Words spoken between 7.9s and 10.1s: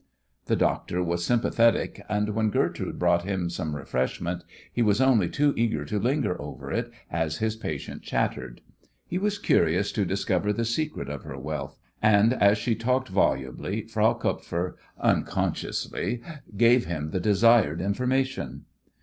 chattered. He was curious to